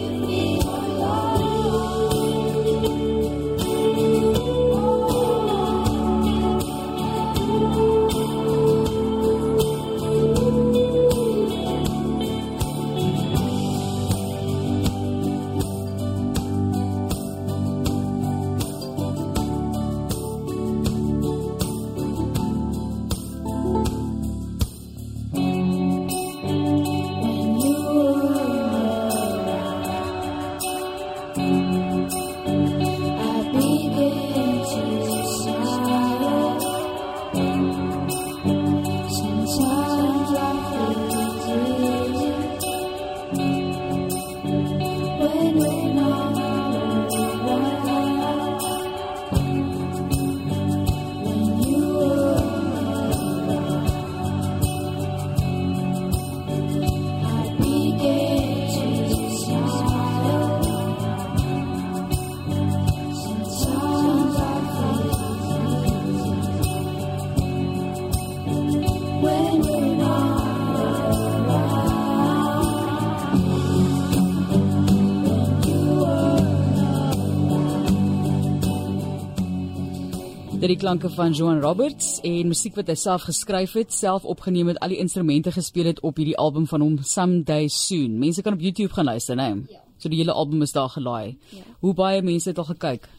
Klanke 80.79 81.09
van 81.11 81.33
Joan 81.35 81.59
Roberts 81.59 82.21
en 82.23 82.47
musiek 82.47 82.77
wat 82.79 82.87
hy 82.87 82.95
self 82.95 83.25
geskryf 83.27 83.73
het, 83.75 83.91
self 83.91 84.23
opgeneem 84.23 84.69
het, 84.71 84.77
al 84.79 84.93
die 84.93 84.99
instrumente 85.01 85.51
gespeel 85.51 85.89
het 85.91 85.99
op 86.07 86.21
hierdie 86.21 86.37
album 86.39 86.67
van 86.71 86.83
hom 86.85 86.95
Someday 87.03 87.67
Soon. 87.67 88.15
Mense 88.21 88.43
kan 88.45 88.55
op 88.55 88.63
YouTube 88.63 88.93
gaan 88.95 89.09
luister, 89.11 89.35
né? 89.35 89.49
Nee? 89.49 89.75
Ja. 89.75 89.81
So 89.99 90.07
die 90.09 90.21
hele 90.21 90.31
album 90.31 90.61
is 90.63 90.71
daar 90.71 90.89
gelaai. 90.89 91.35
Ja. 91.51 91.65
Hoe 91.83 91.93
baie 91.93 92.21
mense 92.23 92.49
het 92.49 92.61
al 92.63 92.69
gekyk? 92.71 93.09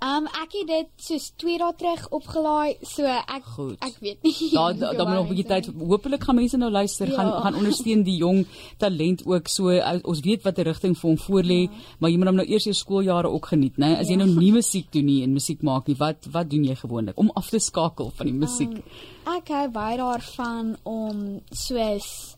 Um 0.00 0.26
ek 0.30 0.52
het 0.54 0.66
dit 0.70 0.88
soos 0.96 1.32
2 1.42 1.58
dae 1.58 1.72
terug 1.74 2.04
opgelaai, 2.14 2.76
so 2.86 3.02
ek 3.02 3.42
Goed. 3.56 3.78
ek 3.82 3.96
weet 4.00 4.22
nie. 4.22 4.34
Daar 4.52 4.76
daar 4.78 4.94
daar 4.98 5.06
moet 5.08 5.16
nog 5.16 5.26
'n 5.26 5.34
bietjie 5.34 5.46
tyd. 5.50 5.66
Hopelik 5.74 6.22
gaan 6.24 6.36
mense 6.36 6.56
nou 6.56 6.70
luister, 6.70 7.08
Ja. 7.08 7.14
gaan 7.16 7.42
gaan 7.42 7.54
ondersteun 7.54 8.02
die 8.04 8.16
jong 8.16 8.46
talent 8.78 9.26
ook. 9.26 9.48
So 9.48 9.70
ons 10.04 10.20
weet 10.20 10.42
wat 10.44 10.58
'n 10.58 10.62
rigting 10.62 10.94
vir 10.98 11.08
hom 11.10 11.18
voorlê, 11.18 11.60
ja. 11.66 11.70
maar 11.98 12.10
jy 12.10 12.16
moet 12.16 12.26
hom 12.26 12.36
nou 12.36 12.46
eers 12.46 12.64
jou 12.64 12.74
skooljare 12.74 13.28
ook 13.28 13.46
geniet, 13.46 13.76
né? 13.76 13.98
As 13.98 14.06
jy 14.08 14.16
Ja. 14.18 14.24
nou 14.24 14.38
nie 14.38 14.52
musiek 14.52 14.86
doen 14.92 15.04
nie 15.04 15.22
en 15.22 15.32
musiek 15.32 15.62
maak 15.62 15.86
nie, 15.88 15.96
wat 15.96 16.26
wat 16.30 16.48
doen 16.50 16.64
jy 16.64 16.74
gewoonlik 16.76 17.18
om 17.18 17.30
af 17.34 17.48
te 17.50 17.58
skakel 17.58 18.12
van 18.14 18.26
die 18.26 18.34
musiek? 18.34 18.70
Um, 18.70 19.34
ek 19.36 19.48
hou 19.48 19.68
baie 19.68 19.96
daarvan 19.96 20.76
om 20.84 21.40
soos 21.50 22.36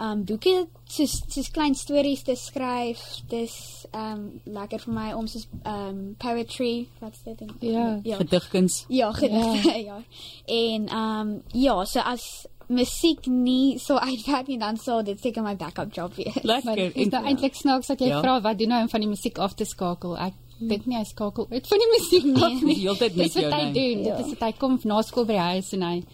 um 0.00 0.24
boeke 0.24 0.66
soos 0.88 1.18
soos 1.28 1.50
klein 1.50 1.74
stories 1.74 2.22
te 2.22 2.34
skryf. 2.36 2.98
Dis 3.28 3.86
um 3.94 4.40
lekker 4.44 4.80
vir 4.86 4.94
my 4.94 5.12
om 5.12 5.26
soos 5.26 5.46
um 5.66 6.14
poetry, 6.18 6.88
wat's 7.00 7.22
dit? 7.24 7.40
in- 7.40 7.54
Ja. 7.60 8.00
Ja. 8.02 8.16
Gedigkuns. 8.16 8.84
Ja, 8.88 9.12
gedigte, 9.12 9.78
ja. 9.90 10.00
En 10.46 10.88
um 10.96 11.42
ja, 11.52 11.84
so 11.84 12.00
as 12.00 12.46
musiek 12.68 13.26
nie 13.26 13.78
so 13.78 13.96
uitwerk 13.98 14.46
nie, 14.48 14.58
dan 14.58 14.76
sal 14.76 15.02
dit 15.04 15.20
seker 15.20 15.42
my 15.42 15.56
backup 15.56 15.92
job 15.94 16.14
wees. 16.16 16.38
Lekker. 16.42 16.74
dit 16.76 16.96
is 16.96 17.08
nou 17.12 17.24
eintlik 17.26 17.54
snaaks 17.54 17.86
dat 17.86 18.00
jy 18.00 18.06
Ja. 18.08 18.14
ja. 18.16 18.20
vra 18.22 18.40
wat 18.40 18.58
doen 18.58 18.68
nou 18.68 18.82
om 18.82 18.88
van 18.88 19.00
die 19.00 19.08
musiek 19.08 19.38
af 19.38 19.54
te 19.54 19.64
skakel. 19.64 20.16
Ek 20.16 20.32
dink 20.58 20.86
nie 20.86 20.96
hy 20.96 21.04
skakel 21.04 21.46
uit 21.50 21.66
van 21.66 21.78
die 21.78 21.88
musiek 21.90 22.42
af 22.42 22.50
Die 22.58 22.64
nie. 22.64 22.74
hele 22.80 22.96
tyd 22.96 23.16
met 23.16 23.24
Dis 23.26 23.34
wat 23.34 23.42
jou, 23.42 23.52
hy 23.54 23.70
nee. 23.70 23.94
doen. 23.94 24.04
Ja. 24.04 24.16
Dit 24.16 24.26
is 24.26 24.32
wat 24.38 24.40
hy 24.48 24.52
kom 24.58 24.78
na 24.84 25.02
skool 25.02 25.24
by 25.26 25.32
die 25.32 25.46
huis 25.52 25.72
en 25.72 25.82
hy 25.82 26.04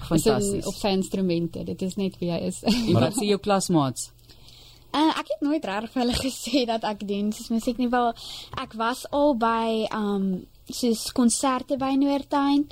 fantasties. 0.00 0.66
op 0.66 0.74
sy 0.74 0.94
instrumente. 0.96 1.64
Dit 1.64 1.82
is 1.82 1.96
net 2.00 2.18
wie 2.20 2.30
hy 2.32 2.40
is. 2.48 2.62
En 2.62 2.98
wat 2.98 3.16
sê 3.18 3.28
jou 3.28 3.38
klasmaats? 3.42 4.10
Uh, 4.92 5.10
ek 5.20 5.34
het 5.34 5.44
nooit 5.44 5.64
reg 5.64 5.90
vir 5.92 6.02
hulle 6.02 6.18
gesê 6.18 6.64
dat 6.68 6.84
ek 6.84 7.06
doen 7.08 7.32
soos 7.32 7.52
musiek 7.52 7.78
nie 7.80 7.90
wel 7.92 8.12
ek 8.60 8.76
was 8.80 9.06
al 9.10 9.34
by 9.40 9.86
um 9.96 10.44
soos 10.72 11.10
konserte 11.16 11.76
by 11.80 11.94
Noordtuin. 11.98 12.68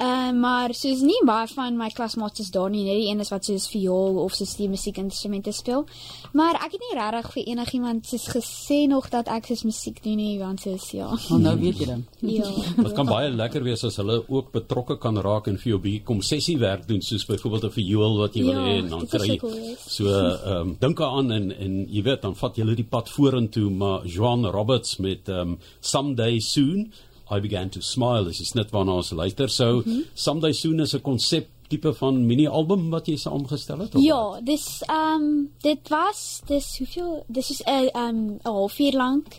Uh, 0.00 0.30
maar 0.32 0.72
soos 0.72 1.02
nie 1.04 1.18
baie 1.28 1.44
van 1.52 1.76
my 1.76 1.90
klasmaats 1.92 2.40
is 2.40 2.50
daar 2.54 2.70
nie, 2.72 2.86
net 2.86 2.96
die 3.02 3.08
een 3.10 3.20
is 3.20 3.28
wat 3.28 3.44
soos 3.44 3.66
viool 3.68 4.16
of 4.22 4.32
soos 4.32 4.54
die 4.56 4.68
musiekinstrumente 4.72 5.52
speel. 5.52 5.84
Maar 6.32 6.56
ek 6.64 6.76
het 6.76 6.84
nie 6.86 6.94
regtig 6.96 7.28
vir 7.34 7.50
enigiemand 7.52 8.08
soos 8.08 8.24
gesê 8.32 8.78
nog 8.88 9.10
dat 9.12 9.28
ek 9.28 9.50
soos 9.50 9.66
musiek 9.68 9.98
doen 10.00 10.16
nie, 10.16 10.38
want 10.40 10.64
soos 10.64 10.86
ja. 10.96 11.10
Oh, 11.12 11.36
nou 11.36 11.52
weet 11.60 11.82
jy 11.82 11.90
dan. 11.90 12.06
ja. 12.38 12.48
Dit 12.86 12.94
kan 12.96 13.10
baie 13.10 13.28
lekker 13.34 13.66
wees 13.66 13.84
as 13.84 14.00
hulle 14.00 14.22
ook 14.24 14.48
betrokke 14.54 14.96
kan 15.02 15.20
raak 15.20 15.50
en 15.52 15.60
vir 15.60 15.74
jou 15.74 15.80
bietjie 15.84 16.06
kom 16.08 16.24
sessiewerk 16.24 16.88
doen 16.88 17.04
soos 17.04 17.26
byvoorbeeld 17.28 17.68
'n 17.68 17.76
viool 17.76 18.18
wat 18.22 18.40
jy 18.40 18.46
wil 18.48 18.56
Ja, 18.56 18.64
hê 18.64 18.78
en 18.80 18.88
dan 18.88 19.06
kry 19.06 19.26
jy 19.26 19.36
so 19.36 19.44
cool, 19.44 19.76
so 19.84 20.08
ehm 20.08 20.56
um, 20.56 20.76
dink 20.80 20.96
daaraan 20.96 21.30
en 21.30 21.52
en 21.52 21.76
jy 21.90 22.02
weet 22.08 22.22
dan 22.22 22.34
vat 22.40 22.56
jy 22.56 22.64
die 22.74 22.88
pad 22.88 23.08
vorentoe 23.12 23.68
maar 23.70 24.06
Joan 24.06 24.46
Roberts 24.46 24.96
met 24.96 25.28
ehm 25.28 25.40
um, 25.40 25.58
Someday 25.80 26.40
Soon 26.40 26.88
I 27.30 27.40
began 27.40 27.68
to 27.70 27.80
smile 27.80 28.28
is 28.28 28.54
net 28.54 28.70
waarna 28.70 28.92
ons 28.92 29.10
luister 29.10 29.48
so 29.48 29.72
mm 29.72 29.82
-hmm. 29.82 30.02
Someday 30.14 30.52
Soon 30.52 30.80
is 30.80 30.94
'n 30.94 31.00
konsep 31.00 31.48
tipe 31.70 31.92
van 31.94 32.26
mini 32.26 32.46
album 32.48 32.88
wat 32.90 33.06
jy 33.06 33.16
saamgestel 33.20 33.84
het 33.84 33.94
of 33.94 34.00
wat? 34.00 34.04
Ja, 34.04 34.40
dis 34.42 34.82
um 34.90 35.26
dit 35.62 35.90
was 35.92 36.40
dis 36.48 36.70
hoeveel 36.78 37.24
dis 37.28 37.50
is 37.50 37.62
'n 37.62 37.90
um 37.94 38.18
'n 38.34 38.40
halfuur 38.42 38.92
lank 38.92 39.38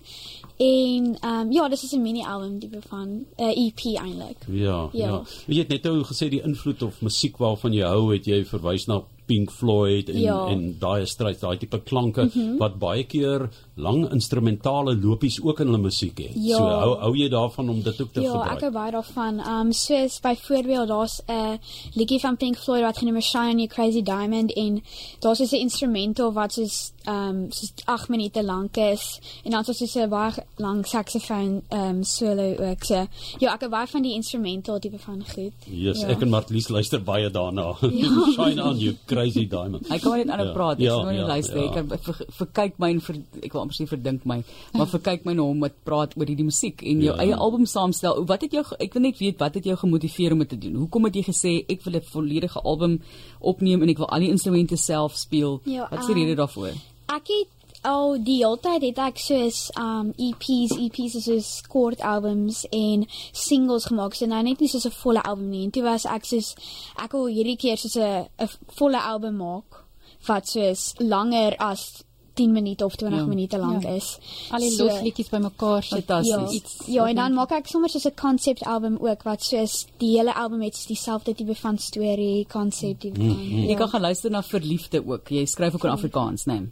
en 0.58 1.18
um 1.32 1.52
ja, 1.52 1.68
dis 1.70 1.84
is 1.84 1.94
'n 1.94 2.02
mini 2.02 2.24
album 2.24 2.60
tipe 2.60 2.82
van 2.88 3.08
'n 3.10 3.26
uh, 3.38 3.66
EP 3.66 3.80
eintlik. 4.04 4.38
Ja, 4.48 4.90
ja. 4.94 5.08
Ja. 5.08 5.08
ja. 5.08 5.24
Jy 5.48 5.58
het 5.58 5.68
net 5.68 5.84
nou 5.84 6.04
gesê 6.04 6.30
die 6.30 6.44
invloed 6.44 6.82
of 6.82 7.02
musiek 7.02 7.38
waarvan 7.38 7.74
jy 7.74 7.86
hou, 7.86 8.14
het 8.14 8.26
jy 8.26 8.46
verwys 8.46 8.86
na 8.88 9.04
Pink 9.32 9.52
Floyd 9.52 10.10
en 10.10 10.20
Ja. 10.20 10.38
en 10.52 10.76
daai 10.80 11.06
stryd, 11.06 11.40
daai 11.40 11.58
tipe 11.58 11.80
klanke 11.88 12.24
mm 12.24 12.32
-hmm. 12.34 12.58
wat 12.58 12.80
baie 12.80 13.04
keer 13.04 13.50
lang 13.76 14.12
instrumentale 14.12 14.96
lopies 14.96 15.40
ook 15.42 15.60
in 15.60 15.66
hulle 15.68 15.78
musiek 15.82 16.18
het. 16.18 16.32
Ja. 16.36 16.58
So 16.58 16.64
hou 16.64 16.98
hou 17.00 17.16
jy 17.18 17.30
daarvan 17.30 17.70
om 17.70 17.82
dit 17.82 18.02
ook 18.02 18.12
te 18.14 18.22
Ja, 18.22 18.32
gebruik? 18.32 18.52
ek 18.52 18.62
hou 18.62 18.72
baie 18.72 18.92
daarvan. 18.92 19.40
Um 19.48 19.72
soos 19.72 20.20
byvoorbeeld 20.20 20.88
daar's 20.88 21.22
'n 21.28 21.60
liedjie 21.94 22.20
van 22.20 22.38
Pink 22.38 22.58
Floyd 22.58 22.82
wat 22.84 22.98
genoem 22.98 23.16
is 23.18 23.30
Shine 23.30 23.52
on 23.52 23.58
You 23.60 23.68
Crazy 23.68 24.02
Diamond 24.04 24.54
en 24.54 24.84
daar's 25.20 25.38
so 25.38 25.56
'n 25.56 25.60
instrumental 25.62 26.34
wat 26.34 26.54
soos 26.54 26.92
um 27.08 27.46
soos 27.52 27.72
8 27.86 28.10
minute 28.10 28.44
lank 28.44 28.78
is 28.78 29.20
en 29.44 29.52
dan 29.52 29.64
soos 29.64 29.96
'n 29.96 30.10
baie 30.10 30.32
lang 30.58 30.86
saksofoon 30.88 31.62
um 31.70 32.04
solo 32.04 32.56
ook. 32.70 32.84
So 32.84 33.08
ja, 33.40 33.54
ek 33.54 33.60
hou 33.62 33.70
baie 33.70 33.88
van 33.88 34.02
die 34.02 34.14
instrumental 34.14 34.80
tipe 34.80 35.00
van 35.00 35.24
goed. 35.34 35.54
Yes, 35.66 36.02
ja. 36.02 36.08
ek 36.08 36.22
en 36.22 36.30
Martlies 36.30 36.68
luister 36.70 37.04
baie 37.04 37.30
daarna. 37.32 37.74
Shine 38.36 38.64
on 38.64 38.78
you 38.80 38.96
crazy 39.06 39.21
diamond. 39.30 39.88
Hy 39.88 40.00
kan 40.00 40.18
net 40.18 40.30
aanhou 40.30 40.48
Ja. 40.48 40.54
praat. 40.54 40.78
Ek 40.78 40.80
Ja, 40.84 40.96
sien 40.96 41.04
nou 41.06 41.12
nie 41.12 41.20
ja, 41.22 41.28
luister. 41.28 41.58
ja. 41.58 41.64
Ek 41.66 41.74
kan 41.74 41.88
ver, 42.00 42.26
verkyk 42.30 42.74
my 42.80 42.90
en 42.92 43.02
ver, 43.02 43.16
ek 43.44 43.54
wil 43.54 43.62
amper 43.62 43.76
sê 43.76 43.88
verdink 43.88 44.26
my, 44.26 44.44
maar 44.74 44.88
verkyk 44.88 45.26
my 45.26 45.34
na 45.34 45.42
hom 45.42 45.60
wat 45.60 45.74
praat 45.84 46.18
oor 46.18 46.26
hierdie 46.26 46.46
musiek 46.46 46.82
en 46.84 47.02
jou 47.02 47.16
Ja. 47.16 47.22
eie 47.24 47.36
album 47.36 47.66
saamstel. 47.66 48.26
Wat 48.26 48.42
het 48.42 48.52
jou 48.52 48.64
ek 48.80 48.94
wil 48.94 49.02
net 49.02 49.18
weet 49.20 49.38
wat 49.40 49.54
het 49.54 49.64
jou 49.64 49.76
gemotiveer 49.76 50.32
om 50.32 50.40
dit 50.40 50.50
te 50.50 50.58
doen? 50.58 50.76
Hoekom 50.76 51.04
het 51.06 51.14
jy 51.16 51.24
gesê 51.24 51.66
ek 51.70 51.84
wil 51.84 51.94
'n 51.96 52.02
volledige 52.02 52.60
album 52.64 53.02
opneem 53.40 53.82
en 53.82 53.90
ek 53.90 53.98
wil 53.98 54.08
al 54.10 54.20
die 54.20 54.30
instrumente 54.30 54.76
self 54.78 55.16
speel? 55.18 55.62
Ja, 55.66 55.88
wat 55.90 56.00
is 56.00 56.06
die 56.08 56.16
um, 56.16 56.22
rede 56.22 56.36
daarvoor? 56.36 56.74
Ek 57.12 57.28
het 57.28 57.48
al 57.84 58.18
die 58.24 58.38
hele 58.44 58.58
tyd 58.62 58.82
het 58.82 58.98
ek 58.98 59.18
soos 59.18 59.70
um 59.80 60.14
EPs, 60.18 60.76
EPs 60.78 61.16
is 61.16 61.24
soos 61.24 61.62
kort 61.68 62.02
albums 62.02 62.66
en 62.72 63.08
singles 63.32 63.86
gemaak. 63.86 64.14
So 64.16 64.26
nou 64.26 64.44
net 64.44 64.60
nie 64.60 64.68
soos 64.70 64.86
'n 64.86 64.92
volle 64.92 65.24
album 65.24 65.50
nie. 65.50 65.64
En 65.64 65.72
toe 65.72 65.84
was 65.84 66.06
ek 66.06 66.26
soos 66.26 66.56
ek 67.04 67.12
wil 67.12 67.26
hierdie 67.28 67.58
keer 67.58 67.78
soos 67.78 67.96
'n 67.98 68.28
'n 68.40 68.50
volle 68.78 69.00
album 69.02 69.36
maak 69.38 69.84
wat 70.28 70.48
soos 70.48 70.94
langer 71.00 71.56
as 71.60 72.04
10 72.36 72.54
minute 72.54 72.86
of 72.86 72.96
20 72.96 73.18
Ja. 73.18 73.24
ja. 73.24 73.28
minute 73.30 73.58
lank 73.58 73.84
Ja. 73.84 73.90
is. 73.96 74.18
Al 74.52 74.60
die 74.60 74.70
So- 74.72 74.86
los 74.86 75.02
liedjies 75.02 75.30
bymekaar 75.30 75.84
sit. 75.84 76.06
Fantasties. 76.06 76.30
Ja, 76.34 76.50
Iets- 76.50 76.78
ja, 76.88 77.06
en 77.08 77.16
dan 77.16 77.34
maak 77.34 77.52
ek 77.52 77.68
sommer 77.68 77.90
soos 77.90 78.06
'n 78.06 78.14
concept 78.16 78.64
album 78.64 78.98
ook 79.02 79.24
wat 79.24 79.44
soos 79.44 79.86
die 79.98 80.18
hele 80.18 80.34
album 80.36 80.62
het 80.62 80.76
soos 80.76 80.86
dieselfde 80.88 81.34
tipe 81.36 81.56
van 81.56 81.78
storie, 81.78 82.46
concept 82.48 83.00
tipe 83.02 83.20
van. 83.20 83.50
Jy 83.50 83.68
Ja. 83.70 83.76
kan 83.78 83.90
gaan 83.90 84.02
luister 84.02 84.32
na 84.32 84.42
Verliefde 84.44 85.04
ook. 85.08 85.28
Jy 85.30 85.46
skryf 85.46 85.74
ook 85.74 85.84
in 85.84 85.90
Afrikaans, 85.90 86.46
né? 86.46 86.54
Nee? 86.54 86.70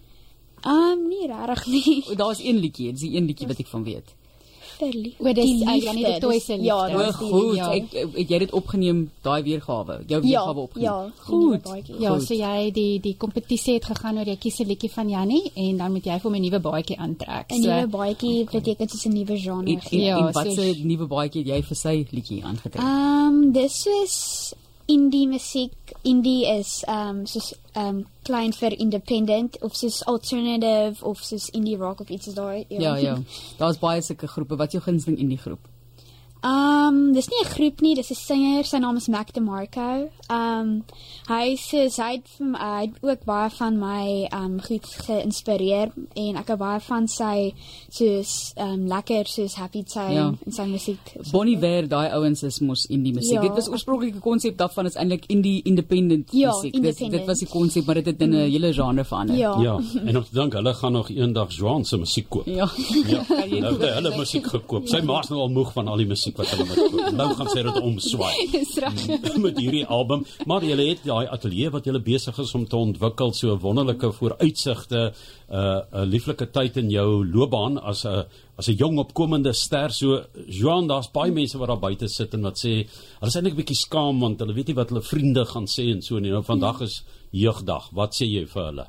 Um 0.65 1.07
nie 1.07 1.27
regtig 1.27 1.65
nie. 1.67 2.15
Daar's 2.15 2.39
een 2.43 2.57
liedjie, 2.57 2.91
dis 2.91 3.01
die 3.01 3.15
een 3.17 3.25
liedjie 3.25 3.47
wat 3.47 3.59
ek 3.59 3.67
van 3.67 3.83
weet. 3.83 4.15
Verlief. 4.79 5.19
O, 5.19 5.33
dis, 5.33 5.43
Die 5.43 5.65
uh, 5.67 5.75
Janie 5.83 6.03
de 6.05 6.11
dis- 6.11 6.19
Toy 6.19 6.39
se 6.39 6.55
Ja, 6.63 6.85
liefde. 6.85 7.03
O, 7.03 7.05
dis 7.05 7.17
die- 7.19 7.27
goed. 7.29 7.55
ja. 7.55 7.71
Ek 7.73 7.91
het 8.15 8.29
jy 8.29 8.37
dit 8.39 8.51
opgeneem, 8.51 9.11
daai 9.21 9.43
weergawe, 9.43 9.97
jou 10.07 10.21
Ja, 10.23 10.45
weergawe 10.45 10.59
opgeneem. 10.59 10.85
ja, 10.89 11.11
goed. 11.17 11.67
Ja, 11.99 12.09
Goed. 12.13 12.23
so 12.23 12.33
jy 12.33 12.71
die 12.71 12.99
die 12.99 13.15
kompetisie 13.17 13.73
het 13.73 13.85
gegaan 13.85 14.17
oor 14.17 14.25
jy 14.25 14.37
kies 14.37 14.59
'n 14.59 14.67
liedjie 14.67 14.89
van 14.91 15.09
Jannie 15.09 15.51
en 15.55 15.77
dan 15.77 15.91
moet 15.91 16.05
jy 16.05 16.11
vir 16.19 16.21
hom 16.31 16.35
'n 16.35 16.41
nuwe 16.41 16.59
baadjie 16.59 16.97
aantrek. 16.97 17.51
'n 17.51 17.59
nuwe 17.61 17.87
baadjie 17.87 18.45
beteken 18.51 18.87
soos 18.89 19.05
'n 19.05 19.13
nuwe 19.13 19.37
genre. 19.37 19.65
En, 19.71 19.79
en, 19.91 19.99
Ja, 19.99 20.17
en 20.17 20.31
wat 20.31 20.45
so- 20.45 20.53
se 20.61 20.79
nuwe 20.83 21.07
baadjie 21.07 21.43
het 21.43 21.47
jy 21.55 21.61
vir 21.63 21.75
sy 21.75 22.07
liedjie 22.11 22.43
aangetrek? 22.43 22.81
Ehm 22.81 23.27
um, 23.27 23.51
dis 23.51 23.85
is 24.03 24.53
indie 24.87 25.27
musiek. 25.27 25.71
Indie 26.01 26.47
is 26.47 26.83
ehm 26.87 27.09
um, 27.09 27.25
soos 27.25 27.53
ehm 27.73 27.87
um, 27.87 28.05
klein 28.23 28.53
vir 28.53 28.77
independent 28.79 29.57
of 29.61 29.75
soos 29.75 30.03
alternative 30.05 31.05
of 31.05 31.23
soos 31.23 31.49
indie 31.49 31.77
rock 31.77 31.99
of 31.99 32.09
iets 32.09 32.27
is 32.27 32.33
daai. 32.33 32.65
ja, 32.69 32.95
ja. 32.95 33.17
Daar's 33.57 33.79
baie 33.79 34.01
sulke 34.01 34.27
groepe. 34.27 34.55
Wat 34.55 34.67
is 34.67 34.73
jou 34.79 34.83
gunsteling 34.83 35.19
in 35.19 35.29
die 35.29 35.37
groep? 35.37 35.67
Ehm 36.41 36.87
um, 36.95 37.13
dis 37.13 37.27
nie 37.27 37.41
'n 37.43 37.49
groep 37.49 37.81
nie, 37.81 37.95
dis 37.95 38.09
'n 38.11 38.15
sanger, 38.15 38.63
sy 38.65 38.77
naam 38.77 38.95
is 38.95 39.07
Mac 39.07 39.33
DeMarco. 39.33 40.09
Ehm 40.29 40.59
um, 40.59 40.83
hy 41.27 41.55
sê 41.57 41.89
hy 41.97 42.11
het 42.15 42.27
vir 42.37 42.47
my 42.47 42.57
hy 42.59 42.81
het 42.85 42.95
ook 43.01 43.25
baie 43.25 43.49
van 43.49 43.77
my 43.79 44.27
ehm 44.31 44.43
um, 44.45 44.61
goed 44.61 44.85
geïnspireer 44.85 45.91
en 46.15 46.35
ek 46.37 46.47
hou 46.47 46.57
baie 46.57 46.79
van 46.79 47.07
sy 47.07 47.53
soos 47.89 48.53
ehm 48.55 48.69
um, 48.73 48.87
lekker 48.87 49.27
soos 49.27 49.55
happy 49.55 49.83
tone 49.83 50.13
Ja. 50.13 50.33
en 50.45 50.51
sy 50.51 50.65
musiek. 50.65 50.99
Bonnie 51.31 51.57
Ver, 51.59 51.87
daai 51.87 52.09
ouens 52.13 52.43
is 52.43 52.59
mos 52.59 52.85
indie 52.89 53.13
musiek. 53.13 53.33
Ja. 53.33 53.41
Dit 53.41 53.55
was 53.55 53.67
oorspronklike 53.69 54.19
konsep 54.19 54.57
daarvan 54.57 54.85
is 54.85 54.95
eintlik 54.95 55.25
indie 55.27 55.61
independent 55.63 56.29
Ja, 56.31 56.51
musiek. 56.51 56.73
Dit, 56.73 56.81
independent. 56.83 57.11
dit 57.11 57.25
was 57.27 57.39
die 57.39 57.47
konsep, 57.47 57.85
maar 57.85 57.95
dit 57.95 58.05
het 58.05 58.21
in 58.21 58.29
'n 58.33 58.49
hele 58.49 58.73
genre 58.73 59.03
verander. 59.05 59.35
Ja. 59.35 59.59
Ja, 59.61 59.79
en 60.05 60.17
om 60.17 60.23
te 60.23 60.33
dink 60.33 60.53
hulle 60.53 60.73
gaan 60.73 60.91
nog 60.93 61.09
eendag 61.09 61.51
Joan 61.51 61.85
se 61.85 61.97
musiek 61.97 62.29
koop. 62.29 62.45
Ja. 62.45 62.69
Ja, 63.07 63.23
jy 63.51 63.59
nou 63.59 63.75
hulle 63.77 64.17
musiek 64.17 64.47
gekoop. 64.47 64.87
Sy 64.87 65.01
ma's 65.01 65.29
nou 65.29 65.39
al 65.41 65.49
moeg 65.49 65.73
van 65.73 65.87
al 65.87 65.97
die 65.97 66.05
musiek 66.05 66.28
wat 66.37 66.51
hulle 66.53 66.65
moet 66.69 66.79
koop. 66.91 67.11
Nou 67.17 67.27
gaan 67.35 67.49
sy 67.49 67.63
dit 67.65 67.79
omswaai. 67.81 68.35
Dis 68.53 68.75
reg. 68.83 68.99
met 69.45 69.57
hierdie 69.57 69.85
album, 69.85 70.25
maar 70.49 70.63
jy 70.63 70.77
het 70.79 71.05
daai 71.07 71.27
ateljee 71.27 71.71
wat 71.73 71.85
jy 71.89 72.01
besig 72.03 72.37
is 72.39 72.53
om 72.57 72.67
te 72.69 72.77
ontwikkel, 72.77 73.33
so 73.33 73.57
wonderlike 73.63 74.11
vooruitsigte, 74.19 75.11
'n 75.49 75.55
uh, 75.55 76.03
'n 76.03 76.09
lieflike 76.09 76.51
tyd 76.51 76.77
in 76.77 76.89
jou 76.89 77.25
loopbaan 77.25 77.79
as 77.81 78.05
'n 78.05 78.25
as 78.57 78.67
'n 78.67 78.75
jong 78.75 78.99
opkomende 78.99 79.53
ster. 79.53 79.91
So 79.91 80.25
Joan, 80.47 80.87
daar's 80.87 81.11
baie 81.11 81.31
mense 81.31 81.57
wat 81.57 81.67
daar 81.67 81.79
buite 81.79 82.07
sit 82.07 82.33
en 82.33 82.41
wat 82.41 82.57
sê 82.57 82.85
hulle 83.19 83.31
is 83.31 83.35
eintlik 83.35 83.53
'n 83.53 83.61
bietjie 83.61 83.75
skaam 83.75 84.19
want 84.19 84.39
hulle 84.39 84.53
weet 84.53 84.67
nie 84.67 84.75
wat 84.75 84.89
hulle 84.89 85.01
vriende 85.01 85.45
gaan 85.45 85.67
sê 85.67 85.91
en 85.91 86.01
so 86.01 86.19
nie. 86.19 86.31
Nou 86.31 86.43
vandag 86.43 86.81
is 86.81 87.03
jeugdag. 87.31 87.89
Wat 87.91 88.13
sê 88.13 88.25
jy 88.25 88.45
vir 88.45 88.63
hulle? 88.65 88.87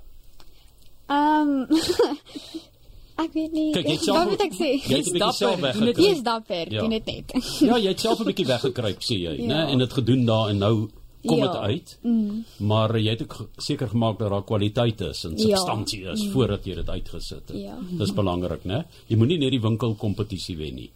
Ehm 1.08 1.66
Ek 3.20 3.32
weet 3.36 3.52
nie. 3.52 3.72
Kyk, 3.74 3.86
jy 3.86 3.96
het 3.98 4.04
self 4.06 4.28
Wat 4.30 4.40
ek 4.46 4.54
sê? 4.56 4.70
Jy 4.88 4.96
het 5.02 5.34
self 5.36 5.60
Dapper, 5.60 5.72
Wie 5.72 5.84
weggekruip. 5.84 6.14
is 6.16 6.22
dapper? 6.22 6.72
Ja. 6.72 6.80
Doen 6.80 6.90
dit 6.90 7.06
net. 7.06 7.32
Ja, 7.60 7.76
jy 7.78 7.88
het 7.92 8.00
self 8.00 8.20
'n 8.20 8.24
bietjie 8.30 8.46
weggekruip 8.46 9.00
sê 9.04 9.18
jy, 9.20 9.36
né? 9.46 9.54
Ja. 9.60 9.68
En 9.68 9.78
dit 9.78 9.92
gedoen 9.92 10.24
daar 10.26 10.48
en 10.48 10.58
nou 10.58 10.88
kom 11.26 11.40
dit 11.40 11.52
Ja. 11.52 11.60
uit. 11.60 11.98
Mm. 12.02 12.44
Maar 12.58 12.98
jy 12.98 13.10
het 13.10 13.22
ook 13.22 13.48
seker 13.56 13.88
gemaak 13.88 14.18
dat 14.18 14.30
daar 14.30 14.44
kwaliteit 14.44 15.00
is 15.00 15.24
en 15.24 15.36
Ja. 15.36 15.56
substansie 15.56 16.02
is 16.10 16.24
mm. 16.24 16.30
voordat 16.30 16.64
jy 16.64 16.74
dit 16.74 16.88
uitgesit 16.88 17.48
het. 17.48 17.56
Ja. 17.58 17.76
Dis 17.98 18.12
belangrik, 18.14 18.64
né? 18.64 18.84
Jy 19.06 19.16
moenie 19.16 19.38
net 19.38 19.50
die 19.50 19.60
winkel 19.60 19.94
kompetisie 19.94 20.56
wen 20.56 20.74
nie. 20.74 20.90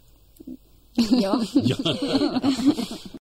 ja. 1.19 1.39
Ja. 1.63 1.75